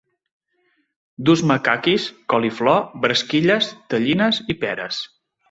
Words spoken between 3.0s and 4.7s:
bresquilles, tellines i